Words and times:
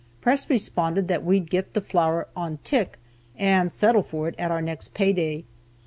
Press 0.19 0.49
responded 0.49 1.07
that 1.09 1.23
we'd 1.23 1.47
get 1.47 1.75
the 1.75 1.79
flour 1.79 2.27
"on 2.35 2.57
tick," 2.63 2.97
and 3.37 3.71
settle 3.71 4.01
for 4.01 4.27
it 4.27 4.33
at 4.39 4.49
our 4.49 4.59
next 4.59 4.95
pay 4.95 5.13
day. 5.13 5.43